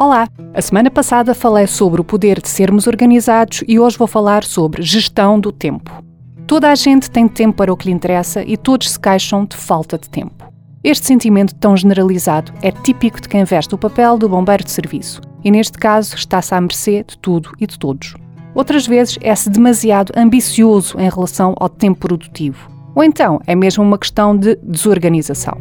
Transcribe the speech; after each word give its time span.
Olá! 0.00 0.28
A 0.54 0.62
semana 0.62 0.92
passada 0.92 1.34
falei 1.34 1.66
sobre 1.66 2.00
o 2.00 2.04
poder 2.04 2.40
de 2.40 2.48
sermos 2.48 2.86
organizados 2.86 3.64
e 3.66 3.80
hoje 3.80 3.98
vou 3.98 4.06
falar 4.06 4.44
sobre 4.44 4.80
gestão 4.80 5.40
do 5.40 5.50
tempo. 5.50 5.90
Toda 6.46 6.70
a 6.70 6.74
gente 6.76 7.10
tem 7.10 7.26
tempo 7.26 7.56
para 7.56 7.72
o 7.72 7.76
que 7.76 7.88
lhe 7.88 7.92
interessa 7.92 8.44
e 8.44 8.56
todos 8.56 8.92
se 8.92 9.00
queixam 9.00 9.44
de 9.44 9.56
falta 9.56 9.98
de 9.98 10.08
tempo. 10.08 10.52
Este 10.84 11.04
sentimento 11.04 11.52
tão 11.56 11.76
generalizado 11.76 12.52
é 12.62 12.70
típico 12.70 13.20
de 13.20 13.28
quem 13.28 13.42
veste 13.42 13.74
o 13.74 13.78
papel 13.78 14.16
do 14.16 14.28
bombeiro 14.28 14.62
de 14.62 14.70
serviço 14.70 15.20
e, 15.42 15.50
neste 15.50 15.76
caso, 15.76 16.14
está-se 16.14 16.54
à 16.54 16.60
mercê 16.60 17.02
de 17.02 17.18
tudo 17.18 17.50
e 17.58 17.66
de 17.66 17.76
todos. 17.76 18.14
Outras 18.54 18.86
vezes 18.86 19.18
é-se 19.20 19.50
demasiado 19.50 20.12
ambicioso 20.16 20.96
em 21.00 21.10
relação 21.10 21.56
ao 21.58 21.68
tempo 21.68 21.98
produtivo. 21.98 22.70
Ou 22.94 23.02
então 23.02 23.40
é 23.48 23.56
mesmo 23.56 23.82
uma 23.82 23.98
questão 23.98 24.36
de 24.36 24.54
desorganização. 24.62 25.60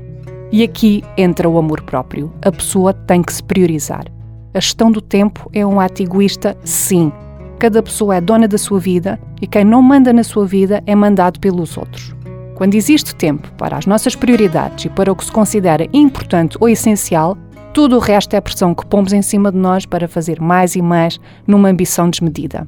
E 0.52 0.62
aqui 0.62 1.04
entra 1.18 1.50
o 1.50 1.58
amor 1.58 1.82
próprio. 1.82 2.32
A 2.40 2.52
pessoa 2.52 2.94
tem 2.94 3.24
que 3.24 3.34
se 3.34 3.42
priorizar. 3.42 4.06
A 4.58 4.60
gestão 4.60 4.92
do 4.92 5.02
tempo 5.02 5.48
é 5.54 5.64
um 5.64 5.80
ato 5.80 6.02
egoísta, 6.02 6.58
sim. 6.64 7.12
Cada 7.60 7.84
pessoa 7.84 8.16
é 8.16 8.20
dona 8.20 8.48
da 8.48 8.58
sua 8.58 8.80
vida 8.80 9.20
e 9.40 9.46
quem 9.46 9.64
não 9.64 9.84
manda 9.84 10.12
na 10.12 10.24
sua 10.24 10.48
vida 10.48 10.82
é 10.88 10.96
mandado 10.96 11.40
pelos 11.40 11.78
outros. 11.78 12.16
Quando 12.56 12.74
existe 12.74 13.14
tempo 13.14 13.52
para 13.52 13.78
as 13.78 13.86
nossas 13.86 14.16
prioridades 14.16 14.86
e 14.86 14.90
para 14.90 15.12
o 15.12 15.16
que 15.16 15.26
se 15.26 15.32
considera 15.32 15.88
importante 15.94 16.58
ou 16.60 16.68
essencial, 16.68 17.38
tudo 17.72 17.98
o 17.98 18.00
resto 18.00 18.36
é 18.36 18.42
pressão 18.42 18.74
que 18.74 18.84
pomos 18.84 19.14
em 19.14 19.22
cima 19.22 19.52
de 19.52 19.60
nós 19.60 19.86
para 19.86 20.08
fazer 20.08 20.42
mais 20.42 20.76
e 20.76 20.82
mais 20.82 21.20
numa 21.46 21.70
ambição 21.70 22.10
desmedida. 22.10 22.68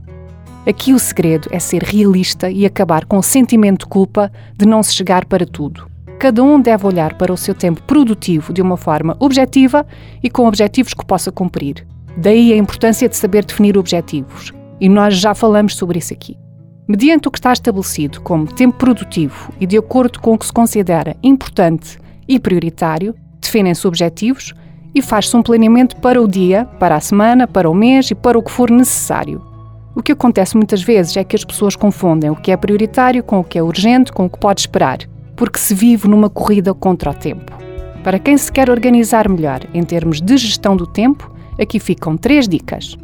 Aqui 0.68 0.94
o 0.94 0.99
segredo 0.99 1.49
é 1.52 1.58
ser 1.58 1.82
realista 1.82 2.52
e 2.52 2.68
acabar 2.68 3.04
com 3.05 3.18
o 3.18 3.24
sentimento 3.24 3.85
de 3.85 3.88
culpa 3.88 4.32
de 4.55 4.68
não 4.68 4.84
se 4.84 4.94
chegar 4.94 5.26
para 5.26 5.44
tudo. 5.44 5.88
Cada 6.20 6.44
um 6.44 6.59
deve 6.59 6.86
olhar 6.86 7.14
para 7.14 7.32
o 7.32 7.38
seu 7.38 7.55
tempo 7.55 7.82
produtivo 7.84 8.52
de 8.52 8.62
uma 8.62 8.76
forma 8.76 9.16
objetiva 9.22 9.88
e 10.22 10.30
com 10.30 10.46
objetivos 10.46 10.94
que 10.94 11.05
possa 11.05 11.32
cumprir. 11.32 11.88
Daí 12.18 12.52
a 12.52 12.58
importância 12.58 13.08
de 13.08 13.16
saber 13.16 13.46
definir 13.46 13.77
objetivos. 13.77 14.52
E 14.82 14.90
nós 14.90 15.16
já 15.16 15.34
falamos 15.34 15.77
sobre 15.77 15.98
isso 15.98 16.13
aqui. 16.13 16.38
Mediante 16.85 17.30
o 17.30 17.32
que 17.32 17.38
está 17.38 17.54
estabelecido 17.54 18.20
como 18.20 18.54
tempo 18.54 18.77
produtivo 18.77 19.54
e 19.62 19.66
de 19.66 19.77
acordo 19.77 20.20
com 20.20 20.34
o 20.34 20.38
que 20.38 20.46
se 20.46 20.52
considera 20.52 21.16
importante 21.24 21.98
e 22.27 22.38
prioritário, 22.38 23.15
definem-se 23.40 23.88
objetivos 23.88 24.54
e 24.93 25.02
faz-se 25.02 25.38
um 25.38 25.41
planeamento 25.41 25.96
para 26.02 26.21
o 26.21 26.27
dia, 26.27 26.65
para 26.65 26.98
a 26.98 26.99
semana, 26.99 27.48
para 27.48 27.70
o 27.70 27.74
mês 27.74 28.12
e 28.12 28.15
para 28.15 28.38
o 28.38 28.43
que 28.43 28.52
for 28.52 28.70
necessário. 28.70 29.41
O 29.96 30.04
que 30.04 30.12
acontece 30.12 30.58
muitas 30.58 30.82
vezes 30.82 31.15
é 31.15 31.24
que 31.24 31.38
as 31.38 31.46
pessoas 31.46 31.77
confundem 31.77 32.30
o 32.30 32.36
que 32.36 32.52
é 32.52 32.58
prioritário 32.58 33.24
com 33.24 33.40
o 33.40 33.43
que 33.43 33.58
é 33.58 33.63
urgente, 33.63 34.12
com 34.12 34.26
o 34.26 34.30
que 34.30 34.38
pode 34.38 34.60
esperar 34.60 35.08
porque 35.40 35.57
se 35.57 35.73
vive 35.73 36.05
numa 36.05 36.29
corrida 36.29 36.73
contra 36.73 37.12
o 37.12 37.13
tempo. 37.13 37.57
Para 38.04 38.20
quem 38.20 38.37
se 38.37 38.51
quer 38.51 38.70
organizar 38.70 39.29
melhor 39.29 39.62
em 39.73 39.84
termos 39.84 40.21
de 40.21 40.35
gestão 40.35 40.76
do 40.76 40.85
tempo, 40.85 41.31
aqui 41.57 41.79
ficam 41.79 42.18
três 42.18 42.46
dicas. 42.46 42.98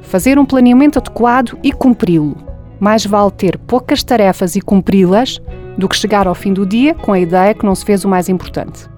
Fazer 0.00 0.38
um 0.38 0.46
planeamento 0.46 0.98
adequado 0.98 1.58
e 1.62 1.70
cumpri-lo. 1.70 2.38
Mais 2.80 3.04
vale 3.04 3.30
ter 3.32 3.58
poucas 3.58 4.02
tarefas 4.02 4.56
e 4.56 4.62
cumpri-las 4.62 5.38
do 5.76 5.86
que 5.86 5.94
chegar 5.94 6.26
ao 6.26 6.34
fim 6.34 6.54
do 6.54 6.64
dia 6.64 6.94
com 6.94 7.12
a 7.12 7.20
ideia 7.20 7.52
que 7.52 7.66
não 7.66 7.74
se 7.74 7.84
fez 7.84 8.02
o 8.02 8.08
mais 8.08 8.30
importante. 8.30 8.88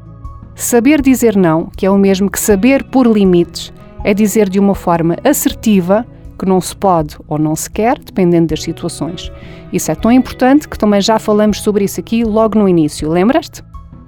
Saber 0.54 1.02
dizer 1.02 1.34
não, 1.34 1.68
que 1.76 1.86
é 1.86 1.90
o 1.90 1.98
mesmo 1.98 2.30
que 2.30 2.38
saber 2.38 2.84
pôr 2.84 3.08
limites, 3.08 3.72
é 4.04 4.14
dizer 4.14 4.48
de 4.48 4.60
uma 4.60 4.76
forma 4.76 5.16
assertiva 5.24 6.06
que 6.36 6.46
não 6.46 6.60
se 6.60 6.76
pode 6.76 7.16
ou 7.26 7.38
não 7.38 7.56
se 7.56 7.70
quer, 7.70 7.98
dependendo 7.98 8.48
das 8.48 8.62
situações. 8.62 9.32
Isso 9.72 9.90
é 9.90 9.94
tão 9.94 10.12
importante 10.12 10.68
que 10.68 10.78
também 10.78 11.00
já 11.00 11.18
falamos 11.18 11.60
sobre 11.60 11.84
isso 11.84 12.00
aqui 12.00 12.24
logo 12.24 12.58
no 12.58 12.68
início, 12.68 13.08
lembras-te? 13.08 13.62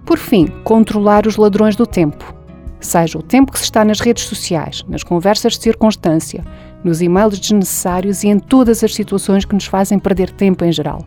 Por 0.04 0.18
fim, 0.18 0.46
controlar 0.64 1.26
os 1.26 1.36
ladrões 1.36 1.76
do 1.76 1.86
tempo. 1.86 2.34
Seja 2.80 3.18
o 3.18 3.22
tempo 3.22 3.52
que 3.52 3.58
se 3.58 3.64
está 3.64 3.84
nas 3.84 4.00
redes 4.00 4.24
sociais, 4.24 4.84
nas 4.88 5.02
conversas 5.02 5.54
de 5.54 5.62
circunstância, 5.62 6.44
nos 6.84 7.02
e-mails 7.02 7.38
desnecessários 7.38 8.22
e 8.22 8.28
em 8.28 8.38
todas 8.38 8.84
as 8.84 8.94
situações 8.94 9.44
que 9.44 9.54
nos 9.54 9.66
fazem 9.66 9.98
perder 9.98 10.30
tempo 10.30 10.64
em 10.64 10.72
geral. 10.72 11.04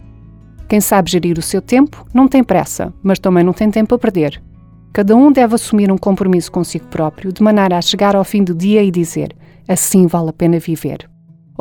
Quem 0.68 0.80
sabe 0.80 1.12
gerir 1.12 1.38
o 1.38 1.42
seu 1.42 1.62
tempo 1.62 2.06
não 2.14 2.28
tem 2.28 2.44
pressa, 2.44 2.94
mas 3.02 3.20
também 3.20 3.44
não 3.44 3.54
tem 3.54 3.70
tempo 3.70 3.96
a 3.96 4.00
perder. 4.00 4.42
Cada 4.94 5.16
um 5.16 5.32
deve 5.32 5.56
assumir 5.56 5.92
um 5.92 5.98
compromisso 5.98 6.52
consigo 6.52 6.86
próprio, 6.88 7.32
de 7.32 7.42
maneira 7.42 7.78
a 7.78 7.82
chegar 7.82 8.16
ao 8.16 8.24
fim 8.24 8.44
do 8.44 8.54
dia 8.54 8.84
e 8.84 8.92
dizer: 8.92 9.36
assim 9.68 10.08
vale 10.08 10.30
a 10.30 10.34
pena 10.34 10.60
viver. 10.60 11.11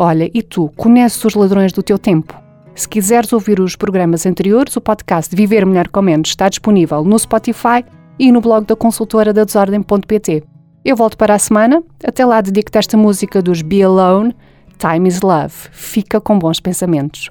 Olha, 0.03 0.31
e 0.33 0.43
tu, 0.43 0.73
conheces 0.79 1.23
os 1.27 1.35
ladrões 1.35 1.75
do 1.75 1.83
teu 1.83 1.99
tempo? 1.99 2.35
Se 2.75 2.89
quiseres 2.89 3.35
ouvir 3.35 3.61
os 3.61 3.77
programas 3.77 4.25
anteriores, 4.25 4.75
o 4.75 4.81
podcast 4.81 5.37
Viver 5.37 5.67
Melhor 5.67 5.89
com 5.89 6.01
Menos 6.01 6.31
está 6.31 6.49
disponível 6.49 7.05
no 7.05 7.19
Spotify 7.19 7.85
e 8.19 8.33
no 8.33 8.41
blog 8.41 8.65
da 8.65 8.75
consultora 8.75 9.31
da 9.31 9.45
desordem.pt. 9.45 10.43
Eu 10.83 10.97
volto 10.97 11.19
para 11.19 11.35
a 11.35 11.39
semana. 11.39 11.83
Até 12.03 12.25
lá 12.25 12.41
dedico-te 12.41 12.79
esta 12.79 12.97
música 12.97 13.43
dos 13.43 13.61
Be 13.61 13.83
Alone, 13.83 14.35
Time 14.79 15.07
is 15.07 15.21
Love. 15.21 15.53
Fica 15.71 16.19
com 16.19 16.39
bons 16.39 16.61
pensamentos. 16.61 17.31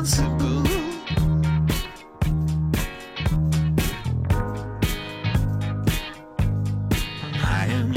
I 0.00 0.06
am. 7.68 7.92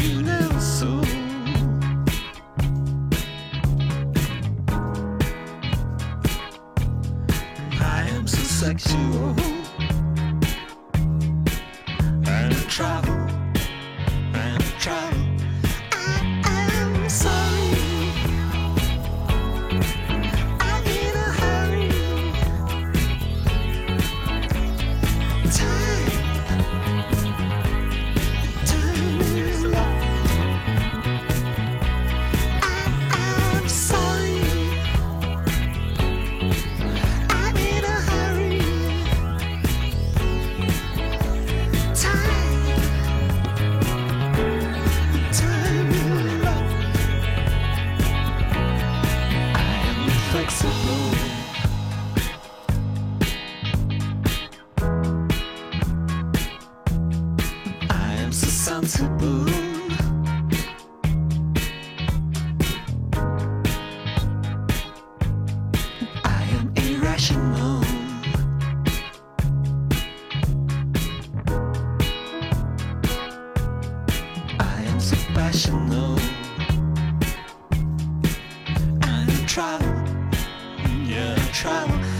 I 7.80 8.10
am 8.10 8.28
so 8.28 8.44
sexual. 8.44 9.36
I 12.26 12.50
travel. 12.68 13.13
Sensible. 58.86 59.46
I 66.26 66.44
am 66.58 66.74
irrational. 66.76 67.84
I 74.60 74.84
am 74.90 75.00
so 75.00 75.16
passionate. 75.34 76.22
I 79.02 79.46
travel, 79.48 79.94
yeah, 81.06 81.36
travel. 81.54 82.13